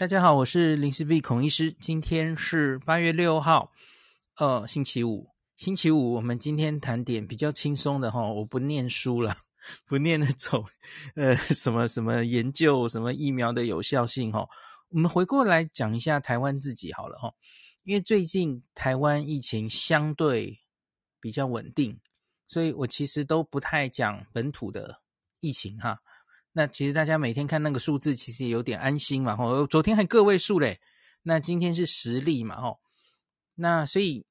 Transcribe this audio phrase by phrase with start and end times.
[0.00, 1.70] 大家好，我是林氏璧孔医师。
[1.72, 3.70] 今天是八月六号，
[4.38, 5.28] 呃，星期五。
[5.56, 9.36] 星期五，我们今天谈点比较轻松的哈，我不念书了，
[9.84, 10.64] 不念那种
[11.16, 14.48] 呃什么什么研究什么疫苗的有效性哈。
[14.88, 17.34] 我们回过来讲一下台湾自己好了哈，
[17.82, 20.58] 因为最近台湾疫情相对
[21.20, 22.00] 比较稳定，
[22.48, 25.02] 所以我其实都不太讲本土的
[25.40, 26.00] 疫情哈。
[26.52, 29.36] 那其实大家每天看那个数字，其实也有点安心嘛。
[29.36, 30.80] 吼，昨天还个位数嘞，
[31.22, 32.60] 那今天是十例嘛。
[32.60, 32.80] 吼，
[33.54, 34.26] 那所以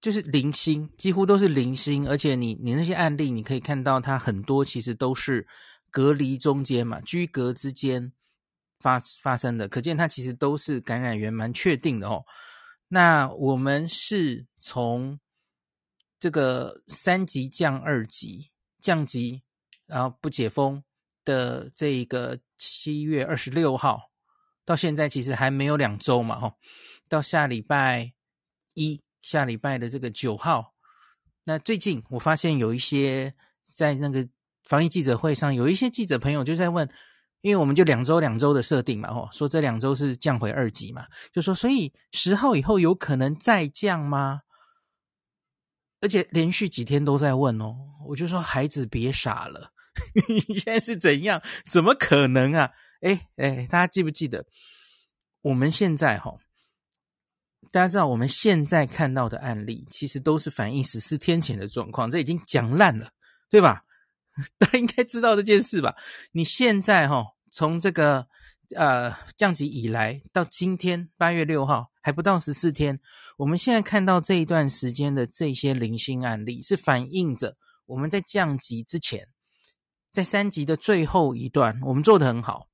[0.00, 2.08] 就是零星，几乎都是零星。
[2.08, 5.46] 而且你你那些案例，你可以看到它很多其实都是
[5.90, 8.12] 隔离中间嘛，居隔之间
[8.78, 12.24] 发发生的，可见它其实都是感染源蛮确定的哦。
[12.86, 15.18] 那我们是从
[16.20, 19.42] 这个三级降二级，降级。
[19.86, 20.82] 然后不解封
[21.24, 24.10] 的这一个七月二十六号
[24.64, 26.54] 到现在其实还没有两周嘛，哈，
[27.08, 28.12] 到下礼拜
[28.74, 30.74] 一下礼拜的这个九号，
[31.44, 33.34] 那最近我发现有一些
[33.64, 34.28] 在那个
[34.64, 36.88] 防疫记者会上，有一些记者朋友就在问，
[37.40, 44.42] 因为我们就两周两周的设定嘛，吼，说这两周是降回二级嘛，就说所以十号以后有可能再降吗？
[46.00, 47.76] 而且连续几天都在问哦，
[48.08, 49.72] 我就说孩子别傻了。
[50.28, 51.42] 你现在是怎样？
[51.66, 52.70] 怎么可能啊？
[53.00, 54.46] 哎哎，大家记不记得
[55.42, 56.36] 我们现在哈？
[57.70, 63.10] 大家知道我们现在看到的案例，其实都是反映十四天前的状况，这已经讲烂了，
[63.50, 63.84] 对吧？
[64.58, 65.94] 大家应该知道这件事吧？
[66.32, 68.26] 你现在哈，从这个
[68.74, 72.98] 呃降级以来到今天八月六号，还不到十四天，
[73.36, 79.28] 我们现在看到这一段时间的这些零星案例，是反映着我们在降级之前。
[80.16, 82.70] 在三级的最后一段，我们做的很好，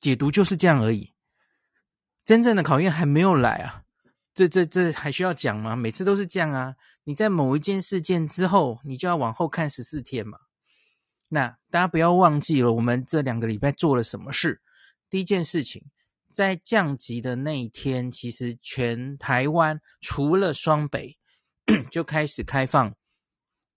[0.00, 1.12] 解读就是这样而已。
[2.24, 3.82] 真正的考验还没有来啊！
[4.32, 5.76] 这、这、这还需要讲吗？
[5.76, 6.74] 每次都是这样啊！
[7.04, 10.38] 你在某一件事件之后，你就要往后看十四天嘛。
[11.28, 14.62] 那大家不要忘记了，我们这两个礼拜做了什么事？
[15.10, 15.84] 第一件事情，
[16.32, 21.18] 在降级的那一天，其实全台湾除了双北，
[21.92, 22.96] 就开始开放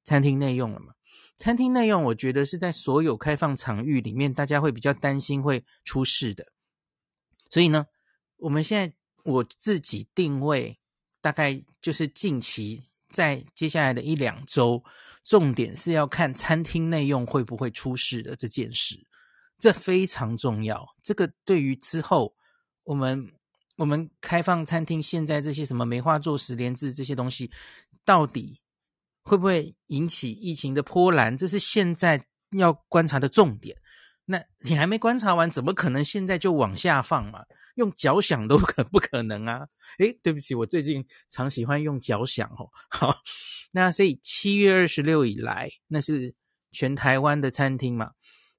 [0.05, 0.94] 餐厅内用了嘛。
[1.37, 6.47] 餐厅内用，我觉得是在所有开放场域里面，大家会比较担心会出事的。
[7.49, 7.87] 所以呢，
[8.37, 10.79] 我们现在我自己定位，
[11.19, 14.81] 大概就是近期在接下来的一两周，
[15.25, 19.05] 重点是要看餐厅内用会不会出事的这件事，
[19.57, 20.95] 这非常重要。
[21.01, 22.33] 这个对于之后
[22.83, 23.29] 我们
[23.75, 27.51] 我们开放餐厅，现在这些什么梅花座十连制这些东西，
[28.05, 28.61] 到底。
[29.25, 31.35] 会不会引起疫情的波澜？
[31.35, 33.75] 这是现在要观察的重点。
[34.27, 37.43] 那你还没观察完，怎么可能现在就往下放嘛？
[37.75, 39.67] 用脚想都可不可能啊！
[39.99, 42.69] 诶，对不起，我最近常喜欢用脚想哦。
[42.89, 43.17] 好，
[43.71, 46.33] 那所以七月二十六以来，那是
[46.71, 48.11] 全台湾的餐厅嘛。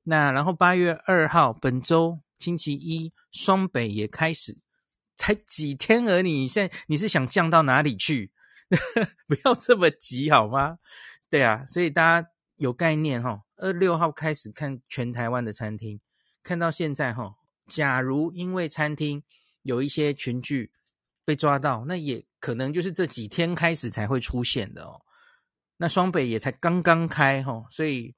[0.03, 4.59] 那然后八月二号，本周星期一，双北也开始，
[5.17, 6.47] 才几天而已。
[6.47, 8.31] 现在你是想降到哪里去？
[9.27, 10.79] 不要这么急好吗？
[11.29, 13.43] 对啊，所以大家有概念哈。
[13.57, 16.01] 二六号开始看全台湾的餐厅，
[16.43, 19.23] 看到现在哈，假如因为餐厅
[19.63, 20.73] 有一些群聚
[21.25, 25.01] 被抓到，那也可能就是这几天开始才会出现的哦。
[25.79, 28.15] 那双北也才刚刚开哈，所以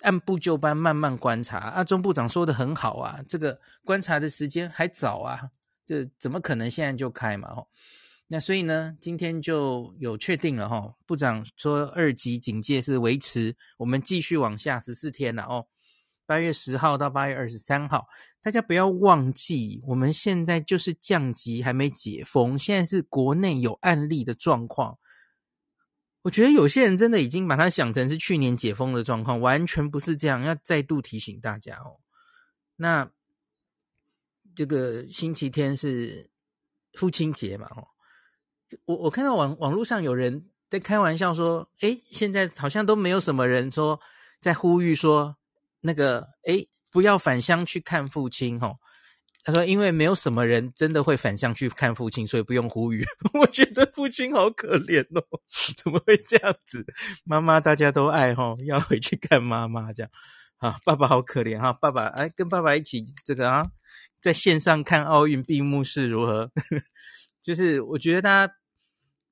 [0.00, 1.58] 按部就班慢慢观察。
[1.58, 5.50] 啊，钟部长说的很好啊，这个观察的时间还早啊，
[5.86, 7.54] 这怎么可能现在就开嘛？
[7.54, 7.66] 哈。
[8.26, 10.94] 那所以呢，今天就有确定了哈。
[11.06, 15.66] 部长说二级警戒是维持，我们继续往下十四天了哦。
[16.26, 18.06] 八月十号到八月二十三号，
[18.40, 24.98] 大家不要忘记，我们现在就是降级还没解封，现在是国内有案例的状况。
[26.22, 30.42] 我觉得有些人真的已经把它想成是去年解封的状况，完全不是这样。
[30.42, 32.00] 要再度提醒大家哦。
[32.76, 33.10] 那
[34.56, 36.30] 这个星期天是
[36.94, 37.66] 父亲节嘛？
[37.76, 37.86] 哦。
[38.86, 44.00] 我我看到网网络上有人在开玩笑说，诶，现在好像都没有什么人说
[44.40, 45.36] 在呼吁说
[45.80, 48.76] 那个，诶，不要返乡去看父亲吼。
[49.46, 53.04] 他说，因为没有什么人真的会返乡去看父亲，所以不用呼吁。
[53.38, 55.22] 我觉得父亲好可怜哦，
[55.76, 56.82] 怎么会这样子？
[57.24, 60.10] 妈妈大家都爱吼，要回去看妈妈这样
[60.56, 60.78] 啊。
[60.82, 63.66] 爸爸好可怜哈，爸爸哎，跟爸爸一起这个啊，
[64.18, 66.50] 在线上看奥运闭幕式如何？
[67.44, 68.52] 就是我觉得大家。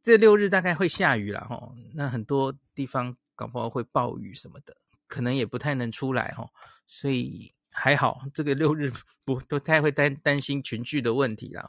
[0.05, 4.77] 这六日大概会下雨了哈，那很多地方搞不好会暴雨什么的，
[5.07, 6.51] 可能也不太能出来哈，
[6.89, 8.93] 所以还好，这个六日
[9.25, 11.69] 不不太会担担心群聚的问题啦。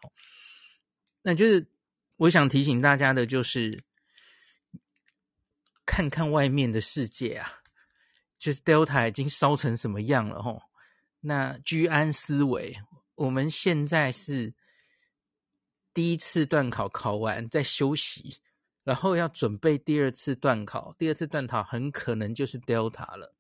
[1.22, 1.64] 那就是
[2.16, 3.84] 我想提醒大家的，就是
[5.86, 7.62] 看看外面的世界啊，
[8.40, 10.60] 就是 Delta 已经烧成什么样了吼。
[11.20, 12.76] 那居安思危，
[13.14, 14.56] 我们现在是
[15.94, 18.38] 第一次段考考完再休息，
[18.84, 23.36] 然后要准备第二次段考，第二次段考很可能就是 Delta 了。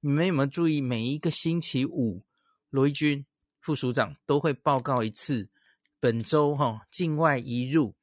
[0.00, 2.24] 你们有没有注意，每一个星期五，
[2.70, 3.26] 罗一军
[3.60, 5.48] 副署长都会报告一次
[5.98, 7.94] 本周哈境外移入。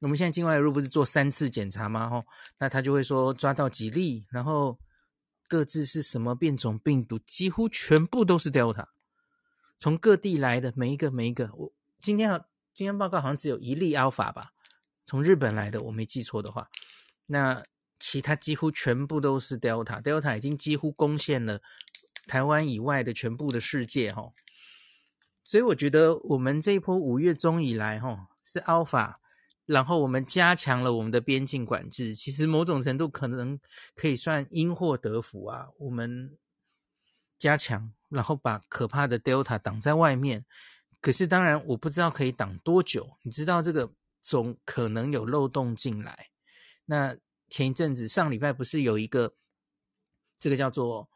[0.00, 2.08] 我们现在境外移入不是做三次检查吗？
[2.08, 2.24] 哈，
[2.58, 4.78] 那他就会说抓到几例，然后
[5.48, 8.86] 各自是什么变种病毒，几乎全部都是 Delta，
[9.78, 11.50] 从各地来的每一个每一个。
[11.54, 12.44] 我今天好，
[12.74, 14.52] 今天报告好像只有一例 Alpha 吧，
[15.06, 16.68] 从日本来的，我没记错的话，
[17.26, 17.62] 那。
[18.00, 21.62] 其他几乎全部都是 Delta，Delta 已经几乎攻陷了
[22.26, 24.34] 台湾以外的全部的世界哈，
[25.42, 29.14] 所以我觉得我们这一波五月中以来哈是 Alpha，
[29.64, 33.58] 然后我们加强了我们的边境管制，其实某种程度可能
[33.94, 36.36] 可以算因祸得福啊，我们
[37.38, 40.44] 加强，然后把可怕的 Delta 挡在外面，
[41.04, 43.92] 可是当然我不知道可以挡多久，你知道这个
[44.22, 46.30] 总可能有漏洞进来，
[46.86, 47.14] 那。
[47.50, 49.32] 前一阵子，上礼拜不是有一个
[50.40, 51.08] 这个叫做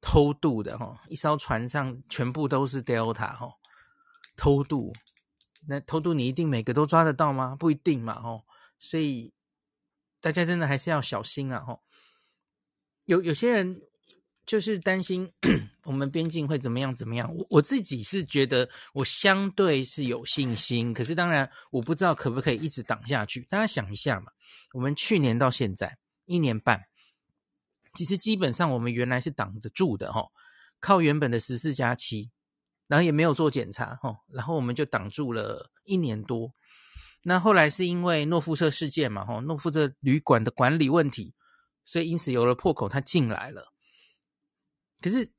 [0.00, 3.48] 偷渡的哈，一艘船上全部都是 Delta 哈，
[4.34, 4.92] 偷渡，
[5.68, 7.54] 那偷渡你一定每个都抓得到吗？
[7.54, 8.42] 不一定嘛哈，
[8.80, 9.32] 所以
[10.20, 11.78] 大家真的还是要小心啊哈。
[13.04, 13.80] 有有些人
[14.46, 15.30] 就是担心
[15.84, 23.42] 我们边境会怎么样怎么样，我我自己是觉得我相对是有信心，可是当然我不知道可不可以一直挡下去。
[23.48, 24.32] 大家想一下嘛。
[24.72, 25.96] 我们去年到现在
[26.26, 26.82] 一年半，
[27.94, 30.26] 其实基本上我们原来是挡得住的哈，
[30.80, 32.30] 靠原本的十四加七，
[32.86, 36.52] 然后也没有做检查哈，然后我们就挡住了一年多。
[37.22, 41.34] 那后来是因为诺富特事件嘛哈，诺富特旅馆的管理问题，
[41.84, 43.73] 所以因此有了破口，他进来了。
[45.04, 45.30] 可是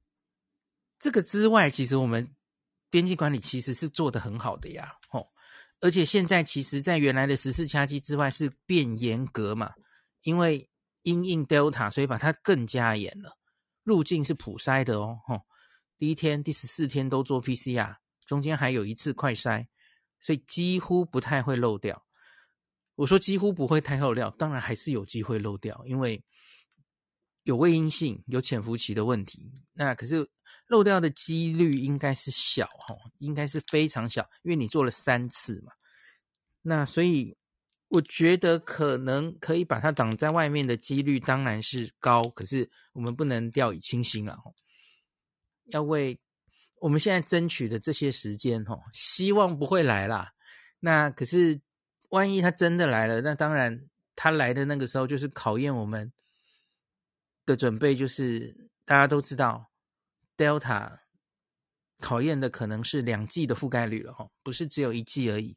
[1.00, 2.35] 这个之外，其实我们
[2.91, 5.33] 边境管理其实是做得很好的呀，吼。
[5.79, 9.73] 而且现在其实，在原来的十四加七之外是变严格嘛，
[10.21, 10.69] 因为
[11.01, 13.39] 因应 Delta，所以把它更加严了。
[13.81, 15.41] 入境是普筛的哦，吼，
[15.97, 17.95] 第一天、第十四天都做 PCR，
[18.27, 19.65] 中间还有一次快筛，
[20.19, 22.06] 所以几乎不太会漏掉。
[22.94, 26.23] 我说几乎不会太漏掉，当然还是有机会漏掉，因为
[27.45, 29.50] 有未阴性、有潜伏期的问题。
[29.74, 30.30] 那可是。
[30.69, 35.71] 漏掉的几率应该是小哈，应该是非常小，因为你做了三次嘛。
[36.63, 37.38] 那所以
[37.89, 44.36] 我觉得可能可以把它挡在外面的几率当然是高，可是我们不能掉以轻心啊！
[45.65, 46.19] 要为
[46.80, 50.31] 我们现在争取的这些时间哈，希望不会来啦。
[50.80, 51.62] 那可是
[52.09, 56.12] 万一他真的来了，那当然他来的那个时候就是考验我们
[57.45, 59.71] 的准备，就是大家都知道。
[60.38, 61.00] Delta
[62.00, 65.56] 考验的可能是两季的覆盖率了哈，不是只有一季而已。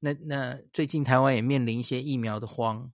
[0.00, 2.92] 那那最近台湾也面临一些疫苗的荒，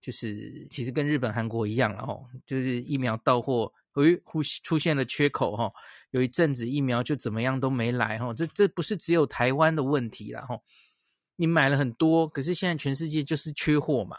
[0.00, 2.16] 就是其实跟日本、韩国一样了哈，
[2.46, 5.72] 就是疫苗到货，诶，忽出现了缺口哈，
[6.10, 10.60] 有一阵子疫苗就怎么样都没来哈，这这不是只有台湾的问题了哈。
[11.34, 14.16] 你买了很多，可是现在全世界就是缺货嘛，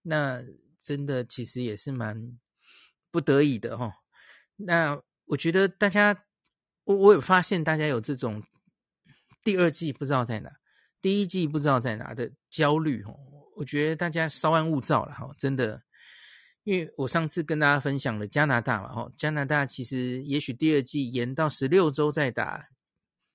[0.00, 0.42] 那
[0.80, 2.38] 真的其实也是蛮
[3.10, 3.92] 不得已的哈。
[4.56, 6.24] 那我觉得大家，
[6.84, 8.42] 我我有发现大家有这种
[9.44, 10.50] 第二季不知道在哪，
[11.00, 13.16] 第一季不知道在哪的焦虑哦。
[13.56, 15.82] 我觉得大家稍安勿躁了哈，真的，
[16.64, 22.68] 因为我上次跟大家分享了加拿大嘛哈，加拿大其实也许第二季延到十六周再打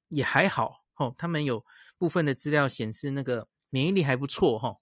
[0.10, 1.64] 也还好哈，他们有
[1.98, 4.76] 部分的资料显示那个免疫力还不错哈，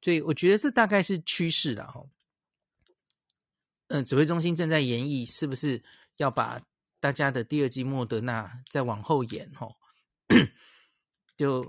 [0.00, 2.02] 所以我觉得这大概是趋势了哈。
[3.94, 5.82] 嗯，指挥中心正在研议是不是。
[6.18, 6.62] 要把
[7.00, 9.74] 大家的第二剂莫德纳再往后延吼，
[11.36, 11.68] 就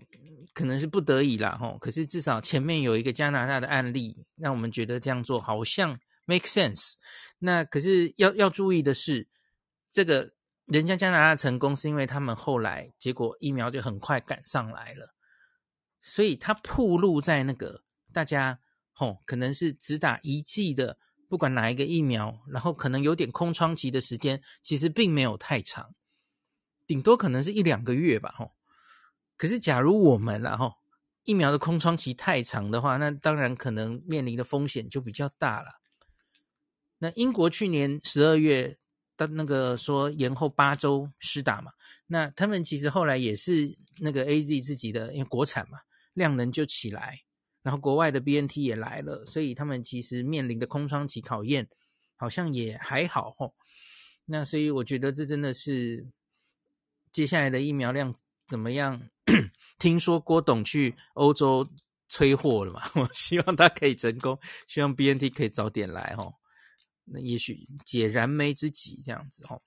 [0.53, 1.79] 可能是不得已啦吼。
[1.79, 6.93] 可是至少前面有一个加拿大的案例，让我们觉得这样做好像 make sense。
[7.39, 9.27] 那可是要要注意的是，
[9.91, 10.33] 这个
[10.65, 15.15] 人家加拿大成功是因为他们后来结果疫苗就很快赶上来了，
[16.03, 17.81] 所以他暴露在那个
[18.13, 18.59] 大家
[18.93, 20.99] 吼可能是只打一剂的。
[21.29, 25.93] 不管哪一个疫苗，然后可能有点空窗期的时间，其实并没有太长，
[26.85, 28.51] 顶多可能是一两个月吧，吼。
[29.37, 30.73] 可是假如我们然后
[31.23, 35.81] 疫苗的空窗期太长的话，那当然可能面临的风险就比较大了。
[36.99, 38.77] 那英国去年十二月
[39.17, 41.71] 的那个说延后八周施打嘛，
[42.07, 45.79] 那他们其实后来也是那个 AZ 自己的，因为国产嘛，
[46.13, 47.19] 量能就起来，
[47.65, 51.67] 然后国外的 BNT 也来了，所以他们其实面临的空窗期考验
[52.15, 53.55] 好像也还好吼。
[54.25, 56.05] 那所以我觉得这真的是
[57.11, 58.13] 接下来的疫苗量
[58.45, 59.09] 怎么样？
[59.79, 61.67] 听说郭董去欧洲
[62.07, 66.35] 催货了嘛， 我希望他可以成功，希望 BNT 可以早点来吼。
[67.05, 69.59] 那也许解燃眉之急这样子哦。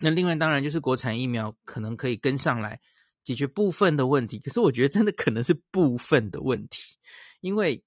[0.00, 2.78] 那另外当然就是国产疫苗可能可以跟上来
[3.26, 6.96] 解决部分的问题，可是我觉得真的可能是部分的问题，
[7.40, 7.82] 因为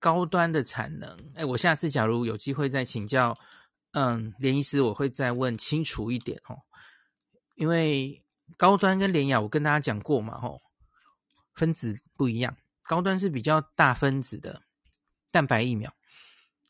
[0.00, 1.16] 高端的产能。
[1.36, 3.38] 哎，我下次假如有机会再请教，
[3.92, 6.58] 嗯，连医师，我会再问清楚一点哦。
[7.54, 8.20] 因为
[8.56, 10.60] 高端跟联雅，我跟大家讲过嘛，吼，
[11.54, 14.64] 分子不一样，高端是比较大分子的
[15.30, 15.94] 蛋白疫苗。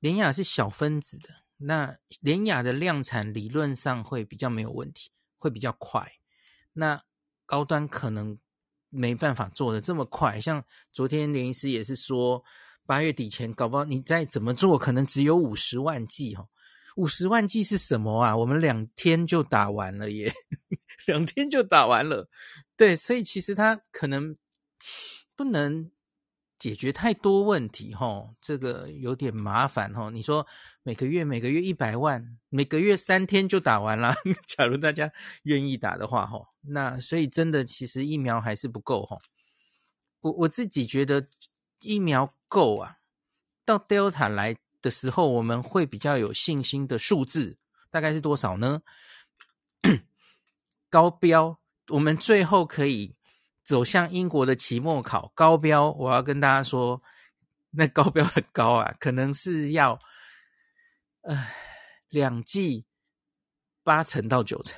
[0.00, 6.12] 联雅是小分子的，那联雅的量产理论上会比较没有问题，会比较快。
[6.74, 7.02] 那
[7.50, 8.38] 高端可能
[8.90, 12.44] 没办法做的这么快，像昨天连医师也是说，
[12.86, 16.48] 八月底前搞不好你再怎么做，可能只有五十万剂哦。
[16.94, 18.36] 五十万剂是什么啊？
[18.36, 20.32] 我们两天就打完了耶，
[21.06, 22.28] 两天就打完了。
[22.76, 24.36] 对，所以其实他可能
[25.34, 25.90] 不能。
[26.60, 30.10] 解决太多问题，哈，这个有点麻烦，哈。
[30.10, 30.46] 你说
[30.82, 34.14] 每个月每个月一百万，每个月三天就打完了。
[34.46, 35.10] 假如大家
[35.44, 39.18] 愿意打的话，哈，那所以真的其实疫苗还是不够，哈。
[40.20, 41.26] 我我自己觉得
[41.80, 42.98] 疫苗够啊，
[43.64, 47.56] 到 Delta 来的时候，我们会比较有信心的数字
[47.90, 48.82] 大概是多少呢？
[50.90, 53.16] 高标，我们最后可以。
[53.70, 57.00] 走向英国的期末考高标，我要跟大家说，
[57.70, 59.96] 那高标很高啊，可能是要，
[61.20, 61.46] 呃，
[62.08, 62.84] 两季
[63.84, 64.76] 八成到九成，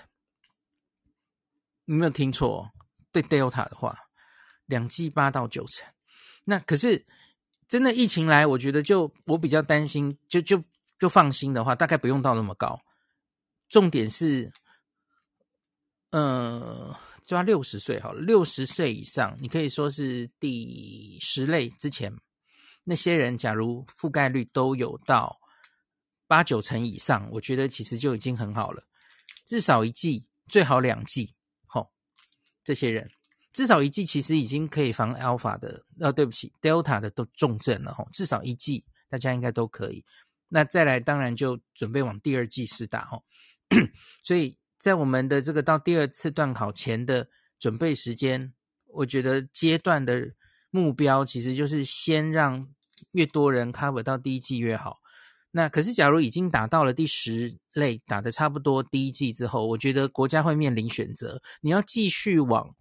[1.87, 2.70] 你没有听错，
[3.11, 3.96] 对 Delta 的话，
[4.66, 5.88] 两季八到九成。
[6.44, 7.06] 那可是
[7.66, 10.62] 真的疫情来，我觉得就我比较担心，就就
[10.99, 12.78] 就放心的话，大概不用到那么高。
[13.70, 14.52] 重点是，
[16.11, 16.94] 呃。
[17.24, 22.12] 就要六十岁好了，六十岁以上，你可以说是第十类之前
[22.84, 25.38] 那些人，假如覆盖率都有到
[26.26, 28.84] 八九成以上，我觉得其实就已经很好了。
[29.46, 31.34] 至少一剂，最好两剂。
[31.68, 31.88] 齁，
[32.64, 33.10] 这些人
[33.52, 37.92] 至少一剂，其实已经可以防 Alpha 的，呃，对不起，Delta 的都重症了。
[37.92, 40.04] 齁，至少一剂，大家应该都可以。
[40.48, 43.04] 那再来，当然就准备往第二剂试打。
[43.06, 43.22] 齁，
[44.24, 44.58] 所以。
[44.82, 48.52] 在我们的这个到第二次段考前的准备时间，
[48.88, 50.34] 我觉得阶段的
[50.70, 52.66] 目标其实就是先让
[53.12, 54.98] 越多人 cover 到第一季越好。
[55.52, 62.74] 那可是，假如已经打到了第十类，打得差不多第一季之后，我觉得国家会面临选择：你要继续往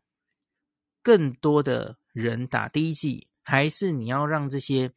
[1.04, 4.92] 更多的人打第一季，还是你要让这些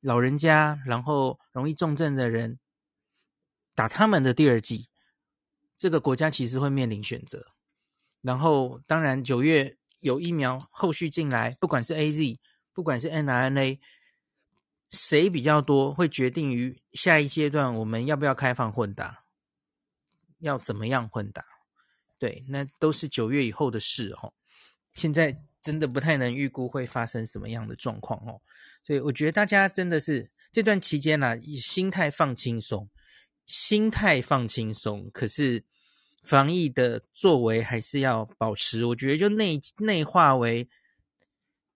[0.00, 2.58] 老人家，然后容易重症的人
[3.76, 4.88] 打他们的第二季？
[5.78, 7.46] 这个国家其实会面临选择，
[8.20, 12.36] 然后当然九月有疫苗后续进来，不管是 AZ，
[12.74, 13.78] 不管是 mRNA，
[14.90, 19.22] 谁比较多会决定于下一阶段我们要不要开放混打，
[20.40, 21.44] 要怎么样混打？
[22.18, 24.34] 对，那都是九月以后的事哦。
[24.94, 28.42] 现在真的不太能预估会发生什么样的状况哦，
[28.82, 32.90] 所以我觉得大家真的是这段期间呢，以心态放轻松。
[33.48, 35.64] 心态放轻松，可是
[36.22, 38.84] 防疫的作为还是要保持。
[38.84, 40.68] 我觉得就内内化为，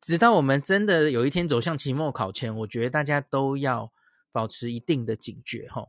[0.00, 3.90] 直到我们真的有一天走向期末考前，我觉得大家都要
[4.30, 5.88] 保持一定的警觉哈。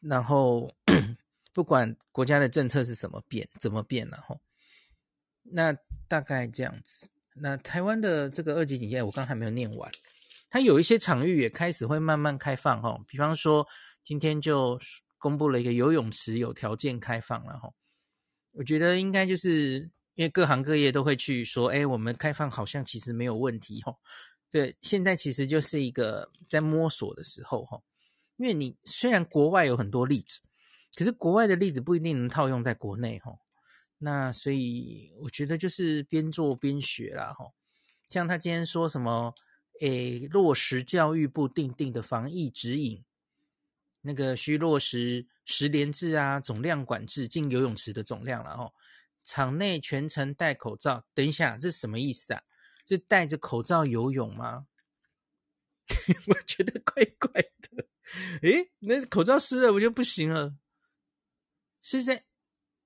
[0.00, 0.72] 然后
[1.54, 4.38] 不管国家的政策是怎么变，怎么变了哈，
[5.42, 5.74] 那
[6.06, 7.08] 大概这样子。
[7.34, 9.90] 那台湾的这个二级警戒，我刚还没有念完。
[10.52, 13.66] 它有一些场域也开始会慢慢开放哈，比方说
[14.04, 14.78] 今天就
[15.16, 17.72] 公布了一个游泳池有条件开放了哈，
[18.50, 23.96] 我觉得应该就是因为各行各业都会去说，哎，我们开放好像其实没有问题哈，
[24.50, 27.80] 对，现在其实就是一个在摸索的时候哈，
[28.36, 30.42] 因为你虽然国外有很多例子，
[30.94, 33.32] 可是国外的例子不一定能套用在国内哈，
[33.96, 37.46] 那所以我觉得就是边做边学啦哈，
[38.10, 39.32] 像他今天说什么。
[39.80, 43.02] 诶，落实教育部定定的防疫指引，
[44.02, 48.72] 那个需落实十连制啊，总量管制进游泳池的总量了哦。
[49.24, 51.04] 场内全程戴口罩。
[51.14, 52.42] 等一下，这什么意思啊？
[52.86, 54.66] 是戴着口罩游泳吗？
[56.26, 57.86] 我觉得怪怪的。
[58.42, 60.56] 诶，那口罩湿了，我就不行了。
[61.80, 62.24] 是在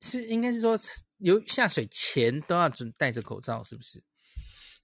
[0.00, 0.78] 是应该是说，
[1.18, 4.02] 游下水前都要准戴着口罩，是不是？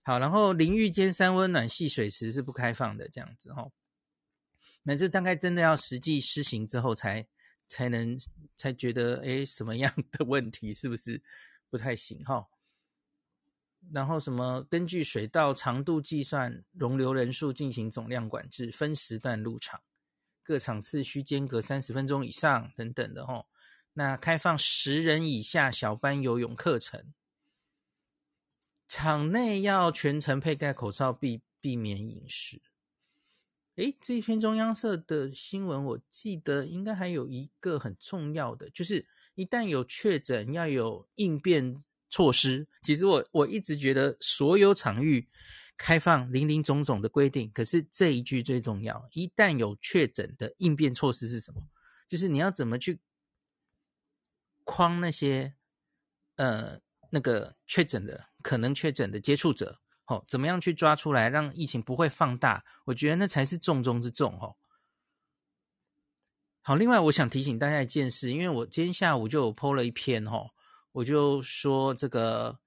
[0.05, 3.69] 好，然后淋浴间三温暖戏水池是不开放的，这样子哈。
[4.83, 7.25] 那这大概真的要实际施行之后才
[7.69, 8.19] 才能
[8.57, 11.23] 才觉得，诶，什么样的问题是不是
[11.71, 12.45] 不太行哈？
[13.93, 19.81] 然后什么根据水道长度计算容留人数进行总量管制，分时段入场，
[20.43, 23.47] 各场次需间隔三十分钟以上等等的哈。
[23.93, 27.13] 那开放十人以下小班游泳课程。
[28.95, 32.61] 场内要全程佩戴口罩，避避免饮食。
[33.77, 42.69] 诶，这一篇中央社的新闻，我记得应该还有一个很重要的，就是一旦有确诊，要有应变措施。
[42.83, 45.27] 其实我我一直觉得所有场域
[45.79, 49.09] 开放林林总总的规定，可是这一句最重要。
[49.13, 51.67] 一旦有确诊的应变措施是什么？
[52.11, 53.01] 就是你要怎么去
[54.65, 55.55] 框那些
[56.37, 58.29] 呃那个确诊的。
[58.43, 62.65] 可能确诊的接触者，哦，怎么样去抓出来，让疫情不会放大？
[62.85, 64.57] 我觉得那才是重中之重，哦。
[66.61, 70.51] 好，另外我想提醒大家一件事，因为我今天下午就有 po 了一篇，哦，
[70.93, 72.59] 我就说这个，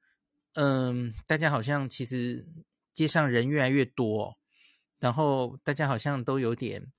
[0.53, 2.45] 嗯，大家好像其实
[2.93, 4.37] 街上人越来越多，
[4.99, 6.91] 然后大家好像都有点，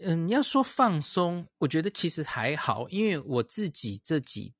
[0.00, 4.54] 嗯，要说放松，我觉得其实还好，因为我自己这几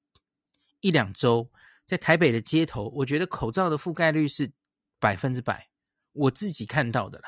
[0.81, 1.51] 一两周。
[1.89, 4.53] 在台北的街头，我觉得口罩的覆盖率是
[5.01, 5.71] 百分之百，
[6.13, 7.25] 我自己看到的了。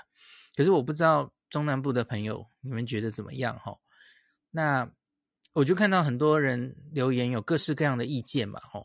[0.55, 3.79] 可是我不知道中南部的朋友你们觉得怎么样哈？
[4.51, 4.93] 那
[5.55, 8.85] 我就看到很多人留言，有各式各样的意见嘛哈。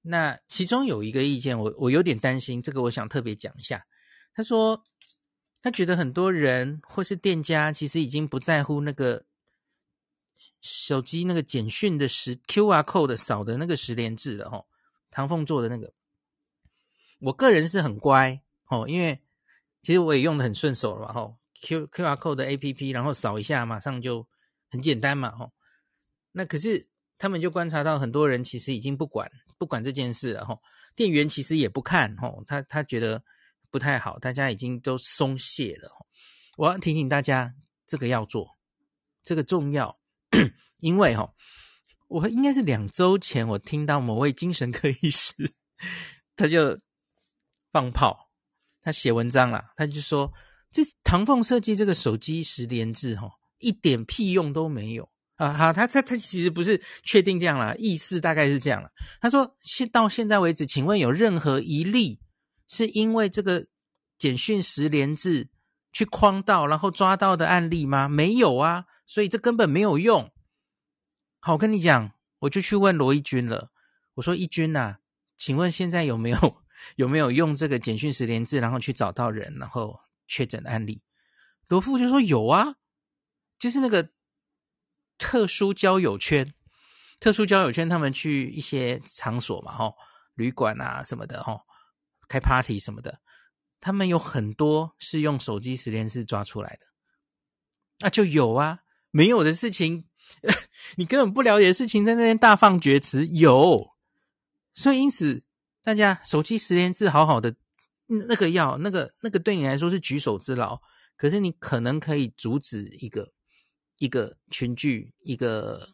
[0.00, 3.84] 那其中有一个意见，我我有点担心，这个我想特别讲一下。
[4.34, 4.82] 他说
[5.60, 9.26] 他觉得很多人或是店家其实已经不在乎那个
[10.62, 14.64] 手机那个简讯的实 QR code 扫的那个十连制了哈。
[15.12, 15.92] 唐凤做的那个，
[17.20, 19.22] 我个人是很乖哦，因为
[19.82, 24.26] 其实我也用得很顺手了嘛，吼，Q QR code 的 APP，然后扫一下，马上就
[24.70, 25.52] 很简单嘛，吼。
[26.32, 30.62] 那可是他们就观察到很多人其实已经不管不管这件事了，吼，
[30.96, 33.22] 店员其实也不看，吼，他他觉得
[33.70, 35.90] 不太好，大家已经都松懈了。
[36.56, 37.54] 我要提醒大家，
[37.86, 38.56] 这个要做，
[39.22, 40.00] 这个重要，
[40.80, 41.34] 因为吼。
[42.12, 45.34] 我应该是两周前，我听到某位精神科医师，
[46.36, 46.78] 他就
[47.72, 48.28] 放炮，
[48.82, 50.30] 他写文章了，他就说
[50.70, 55.52] 这唐凤设计这个手机十连制，哈，一点屁用都没有啊！
[55.54, 58.90] 好，他他他其实不是确定这样啦，意思大概是这样了。
[59.20, 62.20] 他说现到现在为止，请问有任何一例
[62.68, 63.66] 是因为这个
[64.18, 65.48] 简讯十连制
[65.94, 68.06] 去框到，然后抓到的案例吗？
[68.06, 70.30] 没有啊，所以这根本没有用。
[71.44, 73.72] 好，我跟你讲，我就去问罗一军了。
[74.14, 74.98] 我说：“一军呐、
[75.36, 76.62] 请问现在有没有
[76.94, 81.02] 有没有用这个简讯实联制，然后去找到人，然后确诊案例？”
[81.66, 82.76] 罗富就说：“有啊，
[83.58, 84.10] 就是那个
[85.18, 86.54] 特殊交友圈，
[87.18, 89.96] 特殊交友圈，他们去一些场所嘛，吼，
[90.34, 91.62] 旅馆啊什么的，吼，
[92.28, 93.20] 开 party 什么的，
[93.80, 96.86] 他们有很多是用手机实联制抓出来的。
[97.98, 100.04] 那、啊、就有啊，没有的事情。”
[100.96, 103.90] 你根本不了解事情，在那边大放厥词，有，
[104.74, 105.42] 所以因此，
[105.82, 107.54] 大家手机十连字好好的，
[108.28, 110.80] 那个要那个那个对你来说是举手之劳，
[111.16, 113.32] 可是你可能可以阻止一个
[113.98, 115.88] 一个群聚一个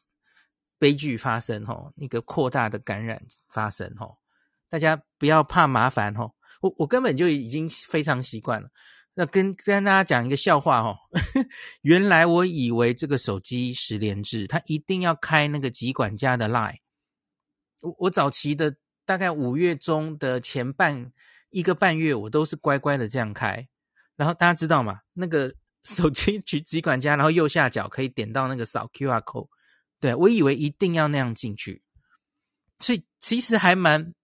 [0.79, 4.17] 悲剧发生吼，一个扩大的感染发生吼，
[4.69, 8.69] 大家不要怕麻烦吼，我我根本就已经非常习惯了。
[9.19, 10.97] 那跟跟大家讲一个笑话哦，
[11.83, 16.79] 原来我以为这个手机十连制，它一定要开那个疾管家的 Line。
[17.81, 21.11] 我我早期的大概五月中的前半
[21.51, 23.67] 一个半月，我都是乖乖的这样开。
[24.15, 25.01] 然后大家知道吗？
[25.15, 25.53] 那个
[25.83, 29.49] 手机去疾管家，然后右下角可以点到那个扫 QR code。
[29.99, 31.83] 对，我以为一定要那样进去，
[32.79, 34.15] 所以其实还蛮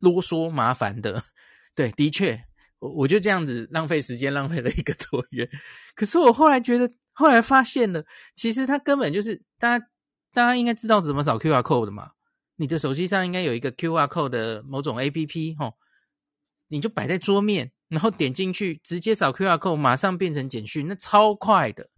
[0.00, 1.22] 啰嗦麻烦的。
[1.76, 2.49] 对，的确。
[2.80, 5.48] 我我就这样子浪费时间，浪费了一个多月。
[5.94, 9.86] 可是我后来觉得，后来发现了，其实它根本就是大家
[10.32, 12.10] 大家应该知道怎么扫 QR code 的嘛。
[12.56, 15.72] 你的手机上应该有一个 QR code 的某种 APP 齁，
[16.68, 21.88] 你就摆在桌面，然后点进去，直接扫 QR code，马上变成简讯，那超快的。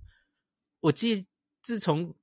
[0.81, 1.27] 我记，
[1.63, 2.15] 自从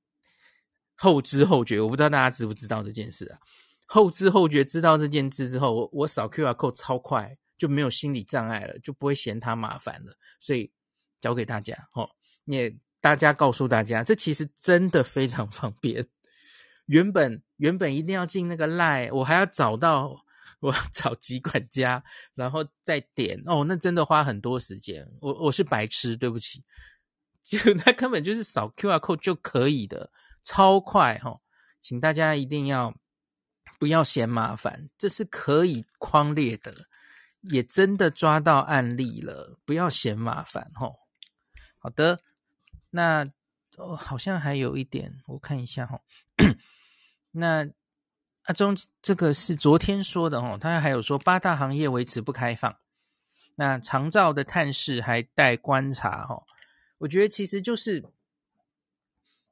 [0.96, 3.38] 后知后觉，我不知道大家知不知道这件事啊？
[3.86, 7.36] 后知后觉知道这件事之后，我我扫 QR code 超快。
[7.60, 10.16] 就没有心理障碍了，就不会嫌它麻烦了。
[10.40, 10.72] 所以
[11.20, 12.08] 教给大家，哦，
[12.46, 16.08] 也大家告诉大家，这其实真的非常方便。
[16.86, 20.24] 原本原本一定要进那个赖我还要找到
[20.60, 22.02] 我要找集管家，
[22.34, 25.06] 然后再点哦，那真的花很多时间。
[25.20, 26.64] 我我是白痴，对不起。
[27.44, 30.10] 就那根本就是扫 QR code 就可以的，
[30.42, 31.40] 超快哈、哦！
[31.80, 32.94] 请大家一定要
[33.78, 36.72] 不要嫌麻烦，这是可以框列的，
[37.40, 40.96] 也真的抓到案例了，不要嫌麻烦哈、哦。
[41.78, 42.20] 好的，
[42.90, 43.24] 那
[43.76, 46.02] 哦好像还有一点，我看一下哈、
[47.32, 47.66] 那
[48.42, 52.78] 阿中这个是昨天说的哦，他还有说八大行业维持不开放，
[53.54, 56.44] 那长照的探视还待观察哈、
[56.98, 58.04] 我觉得其实就是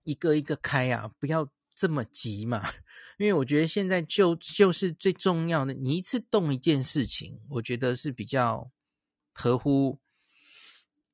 [0.03, 1.49] 一个一个开啊，不要
[1.79, 2.61] 这么急嘛。
[3.19, 8.71] 因为我觉得现在就就是最重要的，你一次动一件事情，我觉得是比较
[9.33, 9.99] 合乎，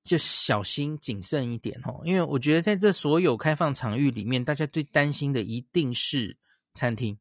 [0.03, 2.03] 就小心谨慎一点哦。
[2.05, 6.37] 因为我觉得在这所有开放场域里面，大家最担心的一定是
[6.73, 7.19] 餐厅，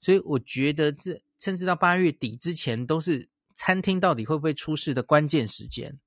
[0.00, 5.98] 所以我觉得这甚至到八月底之前，都是餐厅到底会不会出事的关键时间。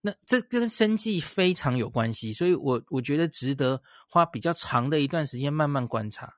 [0.00, 6.36] 那这跟生计非常有关系，所以我我觉得值得花比较长的一段时间慢慢观察。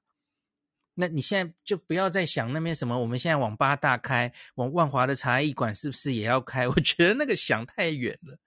[0.94, 6.66] 那你现在就不要再想那边什么，我们现在往八大开，往万华的茶艺馆是不是也要开？
[6.72, 8.38] 我觉得那个想太远了。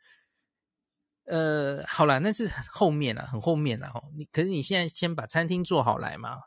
[1.26, 4.04] 呃，好啦，那是后面了，很后面了哈。
[4.16, 6.42] 你可是你现在先把餐厅做好来嘛？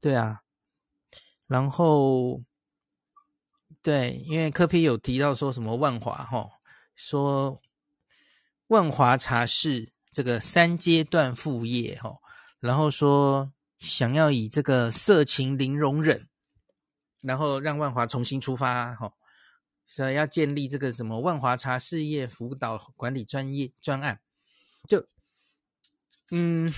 [0.00, 0.40] 对啊，
[1.46, 2.42] 然后
[3.82, 6.48] 对，因为柯 P 有提到说什么万华哈，
[6.96, 7.60] 说。
[8.72, 12.16] 万华茶室这个三阶段副业哈，
[12.58, 16.26] 然后说想要以这个色情零容忍，
[17.20, 19.12] 然后让万华重新出发哈，
[19.86, 24.18] 所以要建立这个什么万华茶事业辅导管理专业专案，
[24.88, 25.06] 就
[26.30, 26.72] 嗯，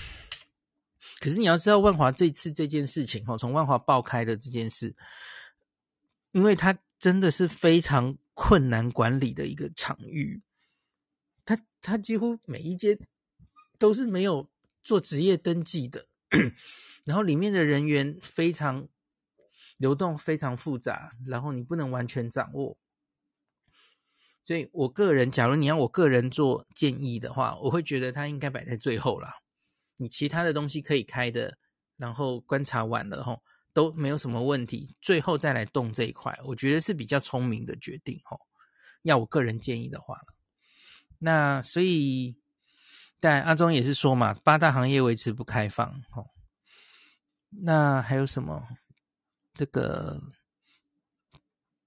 [1.21, 4.93] 可是你要知道万华这次这件事情哈，从万华爆开的这件事，
[6.33, 10.41] 因为它真的是非常困难管理的一个场域。
[11.45, 12.97] 他他几乎每一间
[13.77, 14.49] 都是没有
[14.83, 16.07] 做职业登记的，
[17.05, 18.87] 然后里面的人员非常
[19.77, 22.77] 流动，非常复杂，然后你不能完全掌握。
[24.43, 29.33] 所以我个人，假如你要我个人做建议的话，我会觉得他应该摆在最后啦。
[29.97, 31.57] 你其他的东西可以开的，
[31.97, 33.41] 然后观察完了吼，
[33.73, 38.39] 都没有什么问题，最后再来动这一块，我觉得是比较聪明的决定吼。
[39.03, 40.19] 要我个人建议的话。
[41.25, 42.37] 那所以，
[43.19, 46.27] 但阿中也是说嘛，八大行业维持不开放，哦。
[47.49, 48.67] 那还有什么？
[49.55, 50.21] 这个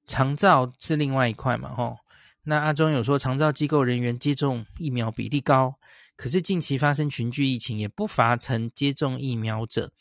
[0.09, 1.99] 长照是另外一块嘛，吼。
[2.43, 5.79] 那阿中有说，长照机构人员接种疫苗比例高，
[6.17, 9.93] 可是近期发生群聚疫情，也不乏曾接种疫苗者，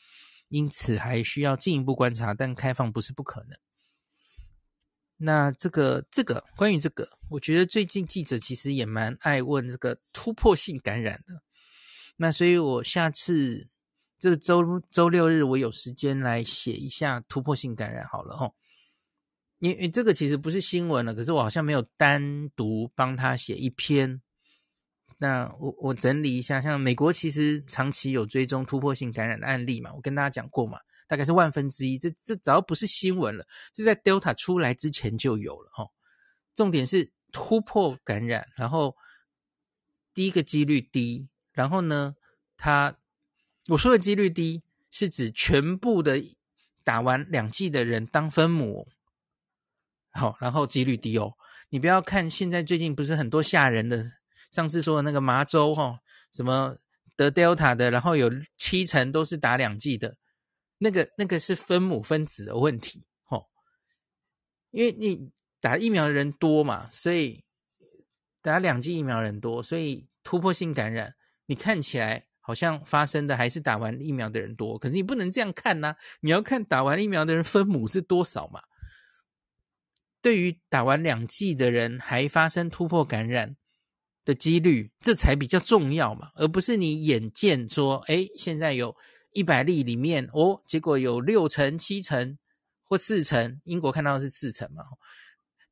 [0.47, 3.59] 因此还需要进一步观察，但开放不是不可能。
[5.17, 11.41] 那这个这个关于这个，我觉得最近记者其实也蛮爱问这个突破性感染的。
[12.15, 13.67] 那所以我下次
[14.19, 18.53] 这个周周六日我有时间来写一下突破性感染好了齁。
[19.59, 24.21] 因为这个其实不是新闻了，可是我好像没有单独帮他写一篇。
[25.17, 30.77] 那我我整理一下，像美国其实长期有追踪突破性感染的案例嘛，我跟大家讲过嘛。
[31.07, 35.87] 大概是万分之一，这这只要不是新闻了，这在 Delta 出来之前就有了哈。
[36.53, 38.95] 重点是突破感染，然后
[40.13, 42.15] 第一个几率低，然后呢，
[42.57, 42.97] 它
[43.69, 46.21] 我说的几率低是指全部的
[46.83, 48.87] 打完两剂的人当分母，
[50.11, 51.33] 好，然后几率低哦。
[51.69, 54.11] 你不要看现在最近不是很多吓人的，
[54.49, 55.99] 上次说的那个麻州哈，
[56.33, 56.77] 什么
[57.15, 60.17] 得 Delta 的，然后有七成都是打两剂的。
[60.79, 63.47] 那个那个是分母分子的问题，吼，
[64.69, 67.43] 因为你打疫苗的人多嘛，所以
[68.43, 71.15] 打两剂疫苗的人多，所以突破性感染，
[71.47, 78.61] 你看起来好像发生的还是打完疫苗的人多，可是你不能这样看呐，你要看打完疫苗的人分母是多少嘛。
[80.21, 83.55] 对于打完两剂的人还发生突破感染
[84.23, 88.95] 的几率，这才比较重要嘛，而不是你眼见说，哎，现在有。
[89.31, 92.37] 一百例里面哦，结果有六成、七成
[92.83, 94.83] 或四成，英国看到的是四成嘛？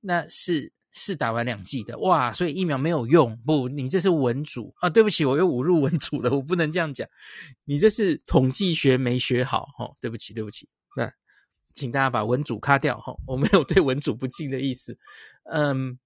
[0.01, 3.35] 那是是打完两剂的哇，所以疫苗没有用。
[3.39, 4.89] 不，你这是文组啊！
[4.89, 7.07] 对不起，我又侮辱文组了，我不能这样讲。
[7.63, 10.69] 你这是统计学没学好哦，对不起，对不起。
[10.95, 11.11] 那
[11.73, 14.97] 请大家把文组卡掉哈，我没有对文组不敬的意思。
[15.51, 15.99] 嗯，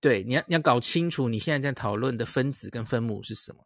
[0.00, 3.64] 对，你要你要搞清楚你现在在讨论的分子跟分母是什么。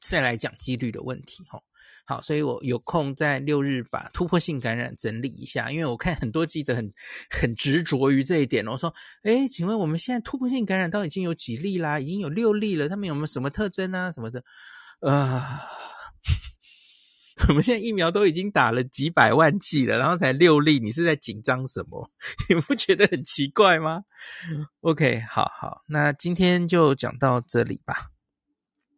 [0.00, 1.62] 再来讲几率的问题哈。
[2.10, 6.92] 好，所以我有空在六日把突破性感染整理一下，因为我看很多记者很
[7.30, 8.66] 很执着于这一点。
[8.66, 8.92] 我说，
[9.22, 12.00] 诶，请问我们现在突破性感染到已经有几例啦？
[12.00, 14.10] 已经有六例了，他们有没有什么特征啊？
[14.10, 14.42] 什么的？
[15.02, 15.40] 呃，
[17.48, 22.10] 我们现在疫苗都已经打了几百万剂了，然后才六例，你是在紧张什么？
[22.50, 24.02] 你不觉得很奇怪吗
[24.80, 28.09] ？OK，好好，那今天就讲到这里吧。